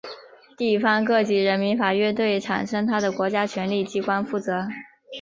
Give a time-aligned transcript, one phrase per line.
[0.57, 4.67] 地方各级人民法院对产生它的国家权力机关负责。